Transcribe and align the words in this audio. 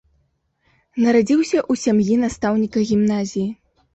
Нарадзіўся 1.07 1.59
ў 1.59 1.73
сям'і 1.83 2.17
настаўніка 2.23 2.83
гімназіі. 2.93 3.47